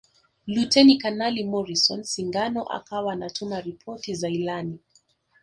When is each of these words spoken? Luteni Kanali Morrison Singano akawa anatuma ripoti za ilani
Luteni 0.47 0.97
Kanali 1.01 1.43
Morrison 1.51 2.03
Singano 2.03 2.63
akawa 2.63 3.13
anatuma 3.13 3.61
ripoti 3.61 4.15
za 4.15 4.29
ilani 4.29 4.79